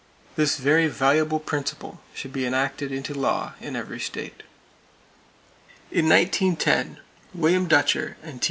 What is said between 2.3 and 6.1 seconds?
be enacted into law in every state! [Page